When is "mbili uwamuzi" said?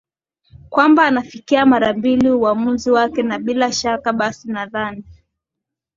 1.93-2.91